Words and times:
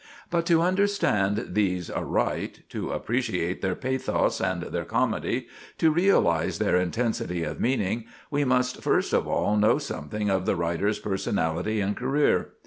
But 0.31 0.47
to 0.47 0.63
understand 0.63 1.49
these 1.49 1.91
aright, 1.91 2.67
to 2.69 2.89
appreciate 2.91 3.61
their 3.61 3.75
pathos 3.75 4.39
and 4.41 4.63
their 4.63 4.83
comedy, 4.83 5.45
to 5.77 5.91
realize 5.91 6.57
their 6.57 6.75
intensity 6.75 7.43
of 7.43 7.59
meaning, 7.59 8.05
we 8.31 8.43
must 8.43 8.81
first 8.81 9.13
of 9.13 9.27
all 9.27 9.55
know 9.57 9.77
something 9.77 10.27
of 10.31 10.47
the 10.47 10.55
writer's 10.55 10.97
personality 10.97 11.81
and 11.81 11.95
career. 11.95 12.49